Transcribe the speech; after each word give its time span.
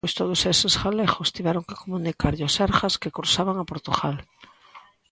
Pois 0.05 0.17
todos 0.19 0.39
eses 0.53 0.73
galegos 0.83 1.33
tiveron 1.35 1.67
que 1.67 1.79
comunicarlle 1.83 2.45
ao 2.45 2.53
Sergas 2.57 2.97
que 3.01 3.13
cruzaban 3.17 3.57
a 3.59 3.69
Portugal. 3.71 4.15